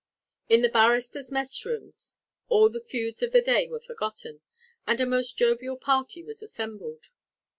In 0.49 0.63
the 0.63 0.69
barristers' 0.69 1.31
mess 1.31 1.63
room 1.63 1.93
all 2.47 2.69
the 2.69 2.79
feuds 2.81 3.21
of 3.21 3.33
the 3.33 3.39
day 3.39 3.67
were 3.67 3.79
forgotten, 3.79 4.41
and 4.87 4.99
a 4.99 5.05
most 5.05 5.37
jovial 5.37 5.77
party 5.77 6.23
was 6.23 6.41
assembled. 6.41 7.09